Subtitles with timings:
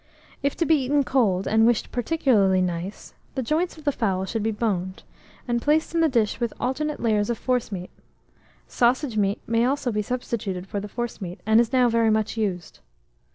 [0.41, 4.41] If to be eaten cold, and wished particularly nice, the joints of the fowls should
[4.41, 5.03] be boned,
[5.47, 7.91] and placed in the dish with alternate layers of forcemeat;
[8.67, 12.79] sausage meat may also be substituted for the forcemeat, and is now very much used.